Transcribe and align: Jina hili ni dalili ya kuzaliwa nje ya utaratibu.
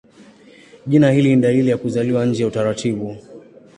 Jina 0.87 1.11
hili 1.11 1.35
ni 1.35 1.41
dalili 1.41 1.69
ya 1.69 1.77
kuzaliwa 1.77 2.25
nje 2.25 2.41
ya 2.41 2.47
utaratibu. 2.47 3.17